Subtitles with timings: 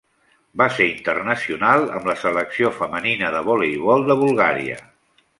[0.59, 4.79] Va ser internacional amb la Selecció femenina de voleibol de Bulgària.